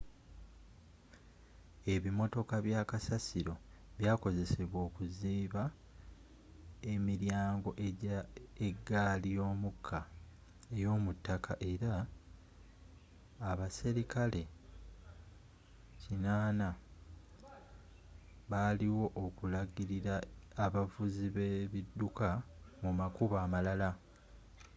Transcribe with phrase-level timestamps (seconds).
[1.93, 3.55] ebimmotoka bya kasasiro
[3.97, 5.63] byakozesebwa okuziba
[6.93, 8.17] emiryango egya
[8.67, 9.99] eggaali y'omukka
[10.75, 11.93] ey'omu ttaka era
[13.49, 14.41] abaserikale
[16.05, 16.69] 80
[18.49, 20.15] baaliwo okulagirira
[20.65, 22.27] abavuzi be ebidduka
[22.83, 23.89] mu makubo amalala